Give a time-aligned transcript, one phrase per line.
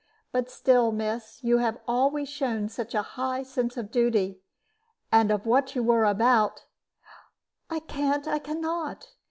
[0.31, 4.41] But still, miss, you have always shown such a high sense of duty,
[5.11, 6.65] and of what you were about"
[7.69, 9.09] "I can't I can not.